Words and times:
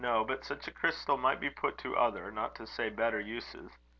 But 0.03 0.43
such 0.43 0.67
a 0.67 0.71
crystal 0.71 1.15
might 1.15 1.39
be 1.39 1.51
put 1.51 1.77
to 1.77 1.95
other, 1.95 2.31
not 2.31 2.55
to 2.55 2.65
say 2.65 2.89
better, 2.89 3.19
uses. 3.19 3.77